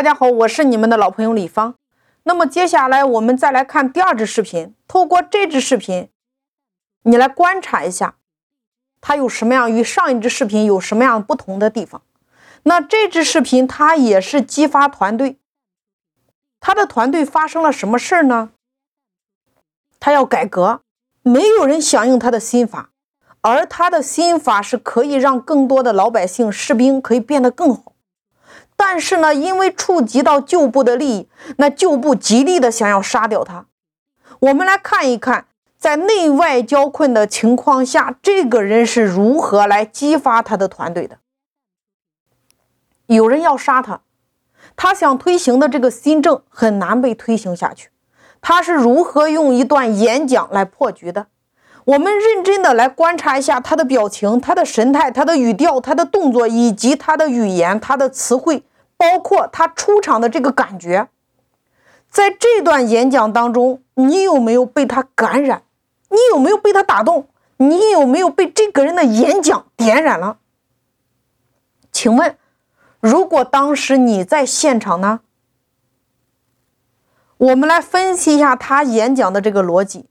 [0.00, 1.74] 大家好，我是你们的老朋友李芳。
[2.22, 4.74] 那么接下来我们再来看第二支视频。
[4.88, 6.08] 透过这支视频，
[7.02, 8.14] 你来观察一下，
[9.02, 12.00] 它有什么样与上一支视频有什么样不同的地方？
[12.62, 15.36] 那这支视频它也是激发团队，
[16.60, 18.52] 他的团队发生了什么事儿呢？
[19.98, 20.80] 他要改革，
[21.20, 22.88] 没有人响应他的新法，
[23.42, 27.92] 而他的新法是可以让更多的老百姓、士兵可以变得更好。
[28.82, 31.28] 但是呢，因为触及到旧部的利益，
[31.58, 33.66] 那旧部极力的想要杀掉他。
[34.38, 35.44] 我们来看一看，
[35.78, 41.18] 在内外交困的情况下，这个人是如何来激发他的团队的。
[43.04, 44.00] 有人要杀他，
[44.74, 47.90] 他想推行的这个新政很难被推行下去。
[48.40, 51.26] 他是如何用一段演讲来破局的？
[51.84, 58.64] 我们认真的来观察一下他的表情、他的神态、他的语调、他的动作以及他的语言、他的词汇。
[59.00, 61.08] 包括他出场的这个感觉，
[62.10, 65.62] 在这段演讲当中，你有没有被他感染？
[66.10, 67.28] 你有没有被他打动？
[67.56, 70.36] 你有没有被这个人的演讲点燃了？
[71.90, 72.36] 请问，
[73.00, 75.20] 如果当时你在现场呢？
[77.38, 80.04] 我们来分析一下他演讲的这个逻辑。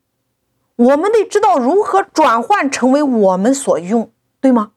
[0.77, 4.71] 我们得知道如何转换成为我们所用，对吗？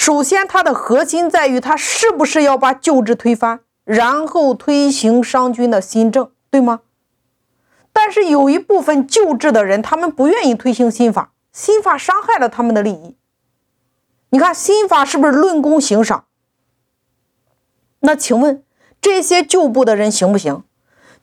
[0.00, 6.80] 首先，它的核心在于它是不是要把旧制推翻，然后推行商君的新政，对吗？
[7.92, 13.14] 但是有一部分旧制的人，他们不愿意推行新法，新法伤害了他们的利益。
[14.30, 16.24] 你看，新法是不是论功行赏？
[17.98, 18.64] 那请问
[19.02, 20.64] 这些旧部的人行不行？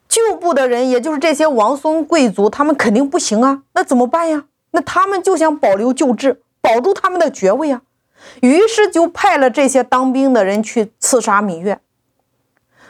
[0.08, 3.64] 旧部的人，也就是这些王孙贵族，他们肯定不行啊。
[3.73, 4.45] 那怎么办呀？
[4.70, 7.81] 那他们就想保留旧制，保住他们的爵位啊。
[8.41, 11.79] 于是就派了这些当兵的人去刺杀芈月。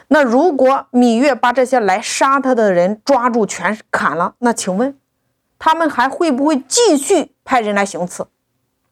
[0.08, 4.98] 那如果芈月把这些来杀他的人抓住，全砍了，那请问
[5.58, 8.26] 他们还会不会继续派人来行刺？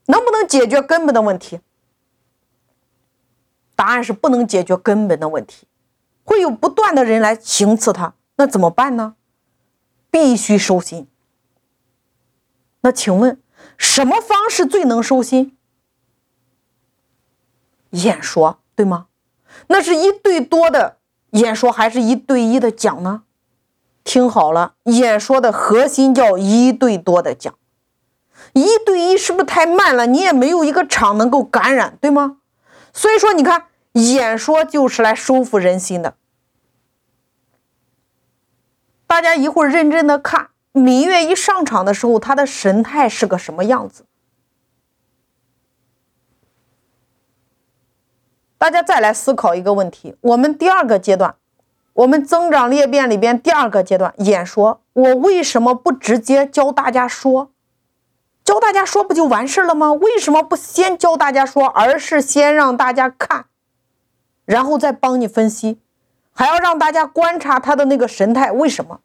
[0.07, 1.61] 能不能解决根本的问题？
[3.75, 5.67] 答案是不能解决根本的问题，
[6.25, 8.15] 会有不断的人来行刺他。
[8.37, 9.17] 那怎么办呢？
[10.11, 11.09] 必须收心。
[12.83, 13.41] 那请问
[13.77, 15.56] 什么方式最能收心？
[18.05, 19.07] 演说对吗？
[19.69, 20.99] 那是一对多的
[21.31, 23.23] 演说，还是一对一的讲呢？
[24.05, 27.53] 听好了，演说的核心叫一对多的讲。
[28.53, 30.07] 一对一是不是太慢了？
[30.07, 32.39] 你也没有一个场能够感染，对吗？
[32.93, 36.15] 所以说，你看，演说就是来收服人心的。
[39.07, 44.05] 大家一会儿认真的看，芈月一上场的时候，她的神态是个什么样子？
[48.67, 51.37] 大家再来思考一个问题：我们第二个阶段，
[51.93, 57.53] 我们增长裂变里边第二个阶段演说，我为什么不直接教大家说？
[58.43, 59.93] 教大家说不就完事了吗？
[59.93, 63.45] 为什么不先教大家说，而是先让大家看，
[64.45, 65.81] 然后再帮你分析，
[66.33, 68.51] 还要让大家观察他的那个神态？
[68.51, 68.99] 为什么？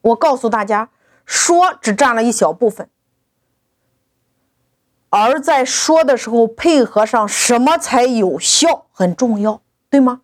[0.00, 0.88] 我告诉大家，
[1.24, 2.88] 说只占了一小部分。
[5.16, 10.22] 而在说的时候，配合上什么才有效，很重要，对吗？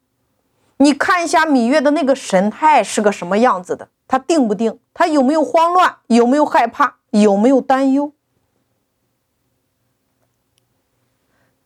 [0.78, 3.88] 你看一下芈月的那个神态是个什么样子的？
[4.08, 4.80] 他定不定？
[4.92, 5.98] 他有没有慌乱？
[6.08, 6.96] 有没有害怕？
[7.10, 8.12] 有没有担忧？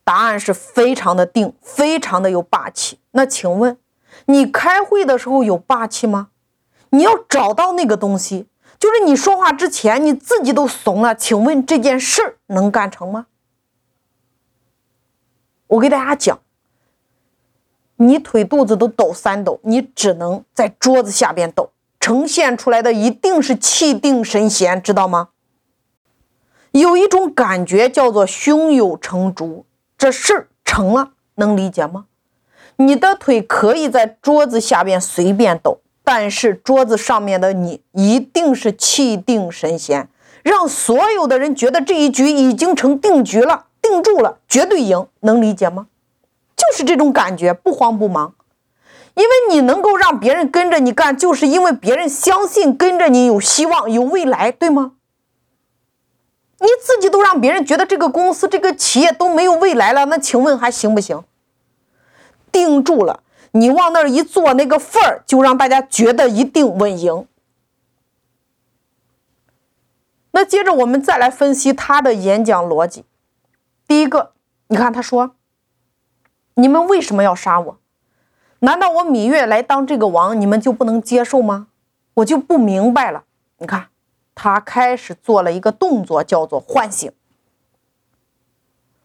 [0.03, 2.99] 答案是非常的定，非常的有霸气。
[3.11, 3.79] 那请问，
[4.25, 6.27] 你开会的时候有霸气吗？
[6.91, 8.47] 你要找到那个东西。
[8.77, 13.27] 就是你说话之前，你自己都怂了，请问这件事儿能干成吗？
[15.67, 16.39] 我给大家讲，
[17.95, 25.29] 你腿肚子都抖三抖，你只能在桌子下边抖，呈现出来的一定是气定神闲，知道吗？
[26.71, 29.65] 有一种感觉叫做胸有成竹，
[29.97, 32.05] 这事儿成了，能理解吗？
[32.75, 35.79] 你的腿可以在桌子下边随便抖。
[36.05, 40.07] 但是桌子上面的你一定是气定神闲，
[40.43, 45.87] 让所有的人觉得这一局已经成定局了，定住了，绝对赢，能理解吗？
[46.55, 48.35] 就是这种感觉，不慌不忙，
[49.15, 54.91] 因为你能够让别人跟着你干，就是因为别人相信跟着你有希望、有未来，对吗？
[56.59, 61.23] 你自己都让别人觉得这个公司、这个企业都没有未来了，那请问还行不行？
[62.51, 63.21] 定住了。
[63.55, 67.25] 你往那儿一坐，那个份儿就让大家觉得一定稳赢。
[70.31, 73.05] 那接着我们再来分析他的演讲逻辑。
[73.87, 74.33] 第一个，
[74.67, 75.37] 你看他说
[76.55, 77.79] ：“你们为什么要杀我？
[78.59, 81.67] 难道我芈月来当这个王，你们就不能接受吗？
[82.15, 83.23] 我就不明白了。
[83.59, 83.87] 你看，
[84.33, 87.09] 他开始做了一个动作，叫做唤醒。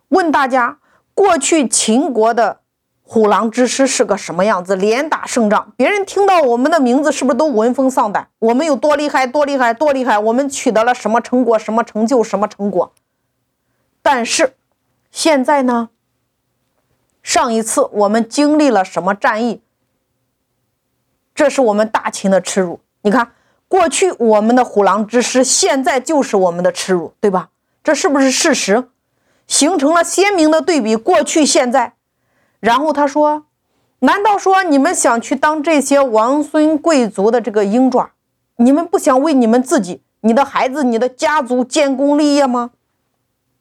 [0.09, 0.81] 问大家，
[1.15, 2.63] 过去秦国的
[3.13, 4.77] 虎狼之师是个什么样子？
[4.77, 8.29] 连打胜仗，别人听到我们的名字，是不是都闻风丧胆？
[8.39, 10.17] 我们有多厉害，多厉害，多厉害？
[10.17, 11.59] 我们取得了什么成果？
[11.59, 12.23] 什么成就？
[12.23, 12.93] 什么成果？
[14.01, 14.55] 但是
[15.11, 15.91] 现在呢？
[17.21, 19.61] 上一次我们经历了什么战役？
[21.35, 22.79] 这是我们大秦的耻辱。
[23.03, 23.33] 你看，
[23.67, 27.49] 过去我们的虎狼之师，现在就是我们的耻辱，对吧？
[27.83, 28.89] 这是不是事实？
[29.49, 31.95] 形成了鲜明的对比，过去、现在。
[32.61, 33.47] 然后他说
[34.01, 38.13] ：“难道说你们想去当这些王孙贵族的这个鹰爪？
[38.57, 42.71] 你们不想为你们自己、你的孩子、你的家族建功立业吗？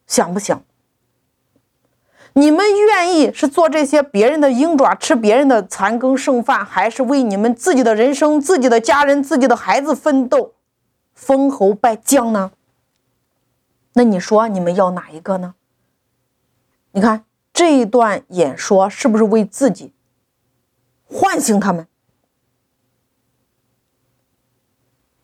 [0.06, 0.62] 想不想？”
[2.34, 10.54] 你们愿意是做这些别人的鹰爪，吃别人的残羹剩饭，还是为你们自己的人生、自己的家人、自己的孩子奋斗，
[11.14, 12.52] 封侯拜将呢？
[13.94, 15.56] 那你说你们要哪一个呢？
[16.92, 17.26] 你看
[17.60, 19.92] 这一段演说是不是为自己
[21.04, 21.86] 唤醒他们？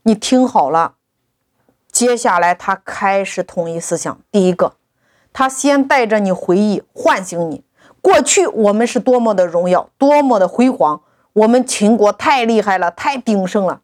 [0.04, 0.96] 你听好了，
[1.90, 4.74] 接下来他开始统一思想，第一个。
[5.32, 7.64] 他先带着你回忆，唤醒你。
[8.02, 13.80] 过去我们是多么的荣耀，多么的辉煌，我们秦国太厉害了，太鼎盛了。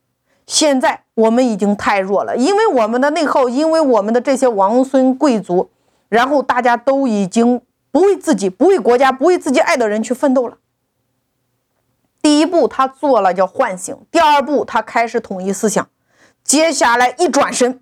[0.46, 5.70] 现在我们已经太弱了，因为我们的内耗，因为我们的这些王孙贵族，
[6.10, 10.58] 然后大家都已经不为自己、不为国家、不为自己爱的人去奋斗了。
[12.22, 15.90] 第一步他做了叫唤醒，第二步他开始统一思想，
[16.44, 17.82] 接下来一转身，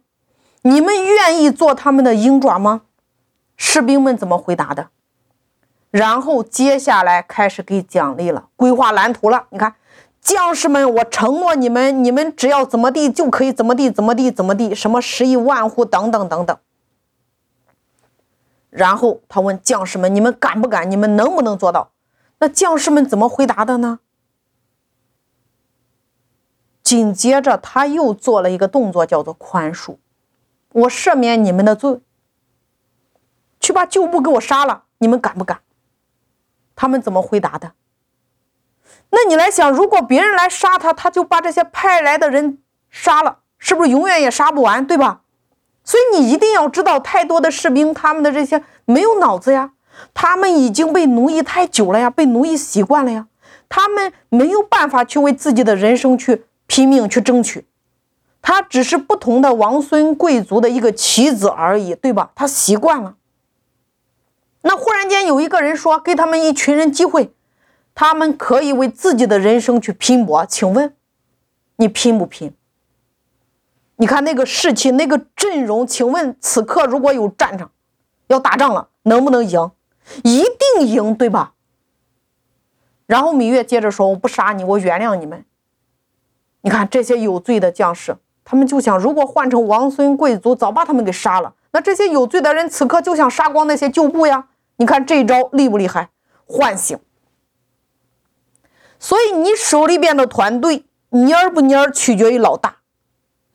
[0.61, 2.81] 你们愿意做他们的鹰爪吗？
[3.56, 4.88] 士兵们怎么回答的？
[5.91, 9.47] 然后接下来开始给奖励了，规划蓝图了。
[9.50, 9.75] 你看，
[10.21, 16.57] 将士们，我承诺你们，你们只要怎么地就可以怎么地，怎么地怎么地，什么十亿万户等等等等。
[18.69, 20.89] 然后他问将士们：“你们敢不敢？
[20.89, 21.92] 你们能不能做到？”
[22.39, 24.00] 那将士们怎么回答的呢？
[26.81, 29.98] 紧接着他又做了一个动作，叫做宽恕，
[30.71, 32.01] 我赦免你们的罪。
[33.60, 35.62] 去把旧部给我杀了，你们敢不敢？
[36.75, 37.74] 他们怎么回答的？
[39.10, 45.22] 那你来想，如果别人来杀他，他就把这些派来的人杀了，是不是永远也杀不完，对吧？
[45.89, 49.71] 所以你一定要知道，太多的士兵，他们的这些没有脑子呀，
[50.13, 53.25] 他们已经被奴役太久了呀，被奴役习惯了呀，
[53.68, 57.65] 他们没有办法去为自己的人生去拼命去争取，
[58.39, 62.30] 他只是不同的王孙贵族的一个棋子而已，对吧？
[62.36, 63.15] 他习惯了。
[64.62, 67.33] 那忽然间有一个人说，给他们一群人机会，
[67.95, 70.45] 他们可以为自己的人生去拼搏。
[70.45, 70.94] 请问，
[71.77, 72.53] 你拼不拼？
[74.01, 75.86] 你看那个士气，那个阵容。
[75.86, 77.69] 请问此刻如果有战场，
[78.28, 79.72] 要打仗了，能不能赢？
[80.24, 81.54] 一定赢，对吧？
[83.06, 85.44] 然后芈月接着说：“我不杀你，我原谅你们。”
[86.62, 88.16] 你看这些有罪的将士，
[88.46, 91.54] 他们就想，如果换成王孙贵族，早把他们给杀了。
[91.72, 94.48] 那这些有罪的人此刻就想杀光那些旧部呀！
[94.78, 96.10] 你看这一招厉不厉害？
[96.46, 96.98] 唤醒。
[98.98, 102.77] 所以你手里边的团队蔫不蔫取决于老大。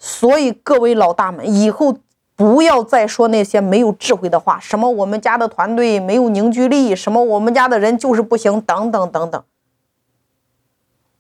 [0.06, 1.96] 所以各位老大们，以后
[2.36, 9.42] 不要再说那些没有智慧的话，什么我们家的团队没有凝聚力，什么我们家的人就是不行，等等等等。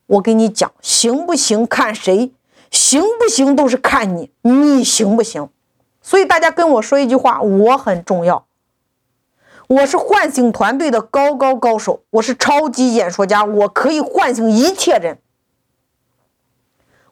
[0.04, 2.34] 我跟你讲，行不行看谁，
[2.70, 5.48] 行不行都是看你，你行不行？
[6.02, 8.44] 所以大家跟我说一句话，我很重要。
[9.66, 15.16] 我是唤醒团队的高高高手，我是超级演说家，我可以唤醒一切人。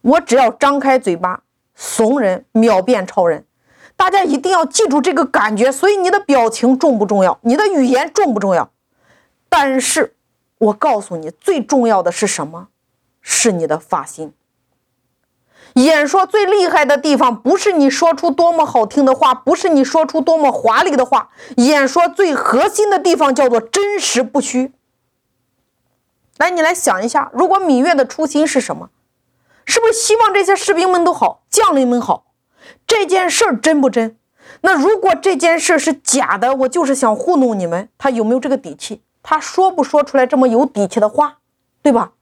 [0.03, 3.47] 我只要张开嘴巴，怂人秒变超人。
[3.97, 5.71] 大家一定要记住这个感觉。
[5.71, 7.39] 所以你的表情重不重要？
[7.43, 8.71] 你的语言重不重要？
[9.49, 10.17] 但是
[10.59, 12.69] 我告诉你，最重要的是什么？
[13.21, 14.33] 是你的发心。
[15.75, 21.31] 演说最厉害的地方，不是你说出多么好听的话，不是你说出多么华丽的话。
[21.57, 24.73] 演说最核心的地方叫做真实不虚。
[26.37, 28.91] 来，你来想一下，如果芈月的初心是什么？
[29.73, 32.27] 是不是希望这些士兵们都好，将领们好？
[32.87, 34.19] 这件事儿真不真？
[34.61, 39.01] 那如果这件事是假的，我就是想糊弄你们，他有没有这个底气？
[39.23, 41.39] 他说不说出来这么有底气的话，
[41.81, 42.13] 对吧？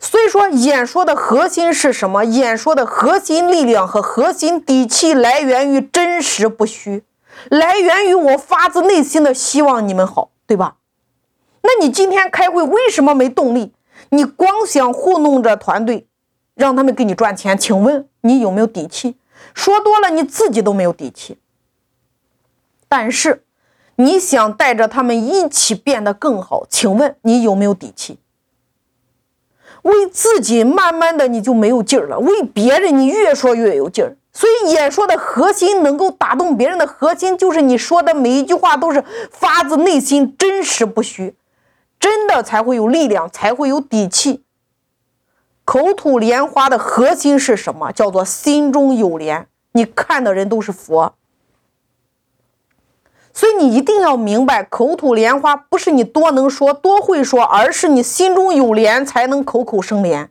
[0.00, 2.24] 所以说，演说的核心是什么？
[2.24, 7.04] 演说的核心力量和核心底气来源于真实不虚，
[7.48, 10.78] 来源于我发自内心的希望你们好，对吧？
[11.62, 13.72] 那你今天开会为什么没动力？
[14.08, 16.08] 你光想糊弄着团队，
[16.56, 19.16] 让他们给你赚钱，请问你有没有底气？
[19.54, 21.38] 说多了，你自己都没有底气。
[22.88, 23.44] 但是，
[23.96, 28.18] 你想带着他们一起变得更好，请问你有没有底气？
[29.82, 34.16] 为自己慢慢的你就没有劲儿了，为别人你越说越有劲儿。
[34.32, 41.36] 所以演说的核心能够打动别人的核心，就是你说的每一句话都是发自内心、真实不虚，
[42.00, 44.42] 真的才会有力量，才会有底气。
[45.66, 47.90] 口吐莲花的核心是什么？
[47.90, 51.14] 叫做心中有莲，你看的人都是佛。
[53.34, 60.30] 所以你一定要明白，口吐莲花不是你多能说、多会说，而是你心中有莲才能口口生莲。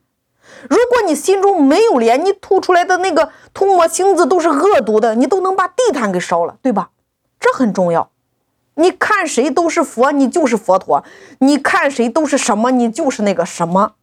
[0.70, 6.92] 如果你心中没有莲，你吐出来的那个吐沫星子都是恶毒的，你都能把地毯给烧了，对吧？
[7.40, 8.10] 这很重要。
[8.76, 11.04] 你看谁都是佛，你就是佛陀；
[11.40, 13.96] 你看谁都是什么，你就是那个什么。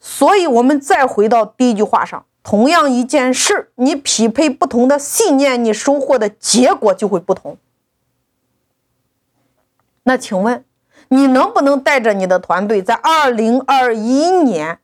[0.00, 2.24] 所以，我们再回到第一句话上。
[2.42, 7.58] 同样一件事，你匹配不同的信念，你收获的结果就会不同。
[10.04, 10.64] 那请问，
[11.08, 14.78] 你能不能带着你的团队在二零二一年，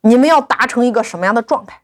[0.00, 1.82] 你们要达成一个什么样的状态？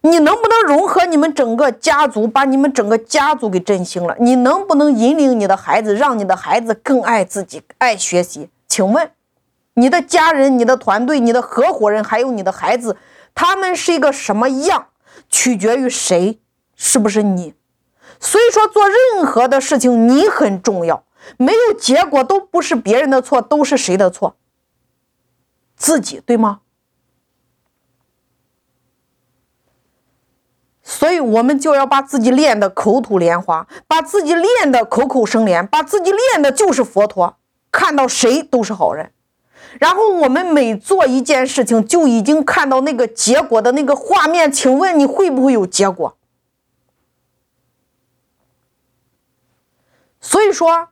[0.00, 4.16] 你能不能融合你们整个家族，把你们整个家族给振兴了？
[4.18, 8.48] 你能不能引领你的孩子，让你的孩子更爱自己，爱学习？
[8.66, 9.10] 请问？
[9.78, 12.96] 你的家人、你的团队、你的合伙人，还有你的孩子，
[13.32, 14.88] 他们是一个什么样，
[15.28, 16.40] 取决于谁，
[16.74, 17.54] 是不是你？
[18.18, 21.04] 所以说，做任何的事情，你很重要。
[21.36, 24.36] 没有结果，都不是别人的错，都是谁的错？
[25.76, 26.60] 自己，对吗？
[30.82, 37.36] 所以，我们就要把自己练的口吐莲花，把自己练的口口生莲，把自己练的就是佛陀，
[37.70, 39.12] 看到谁都是好人。
[39.78, 44.50] 然后我们每做一件事情，就已经看到那个结果的那个画面。
[44.50, 46.16] 请问你会不会有结果？
[50.20, 50.88] 所以说，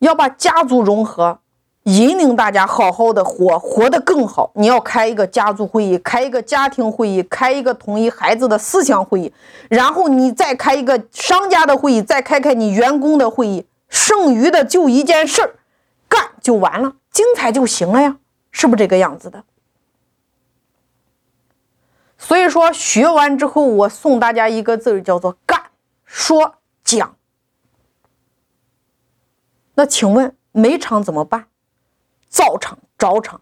[0.00, 1.40] 要把家族融合。
[1.86, 4.50] 引领大家好好的活，活得更好。
[4.54, 9.32] 你要开一个家族会议，开一个家庭会议，开一个统一孩子的思想会议，
[9.70, 13.66] 然后你再开一个商家的会议，再开开你员工的会议。
[13.88, 15.54] 剩余的就一件事儿，
[16.08, 18.16] 干就完了，精彩就行了呀，
[18.50, 19.44] 是不是这个样子的？
[22.18, 25.66] 所以说学完之后，我送大家一个字，叫做干，
[26.04, 27.14] 说讲。
[29.76, 31.46] 那请问每场怎么办？
[32.28, 33.40] 造场找场，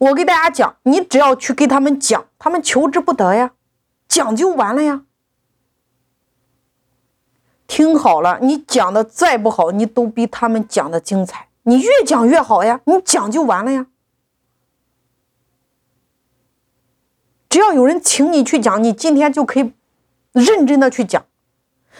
[0.00, 3.52] 我给大家讲，你只要去给他们讲，他们求之不得呀，
[4.08, 5.02] 讲就完了呀。
[7.66, 13.86] 听好了，你讲的再不好，你都比他们讲的精彩，你越讲越好呀，你讲就完了呀。
[17.48, 19.72] 只要有人请你去讲，你今天就可以
[20.32, 21.24] 认真的去讲。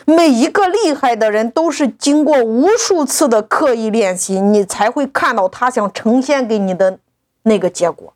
[0.05, 6.99] 每一个厉害的人都是经过无数次的刻意练习，你才会看到他想呈现给你的
[7.43, 8.15] 那个结果。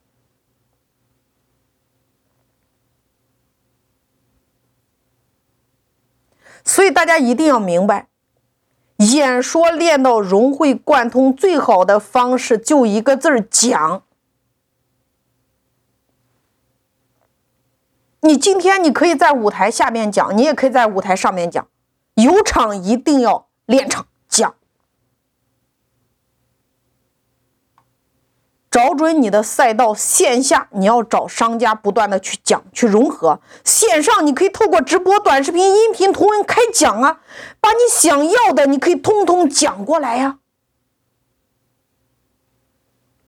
[6.64, 8.08] 所以大家一定要明白，
[8.96, 14.02] 演说练到融会贯通，最好的方式就一个字儿讲。
[18.22, 21.68] 你今天你可以在舞台下面讲，你也可以在舞台上面讲。
[22.16, 24.54] 有场一定要练场讲，
[28.70, 29.94] 找准你的赛道。
[29.94, 37.20] 线下你要找商家不断的去讲去融合，线上你可以透过直播、短视频、音频、图文开讲啊，
[37.60, 40.38] 把你想要的你可以通通讲过来呀。